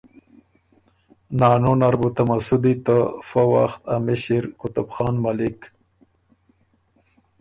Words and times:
نانو 1.39 1.73
نر 1.79 1.95
بُو 1.99 2.09
ته 2.15 2.21
مسُودی 2.29 2.75
ته 2.85 2.97
فۀ 3.27 3.43
وخت 3.51 3.81
ا 3.93 3.95
مِݭِر 4.05 4.43
قطب 4.59 4.87
خان 4.95 5.15
ملِک 5.23 5.59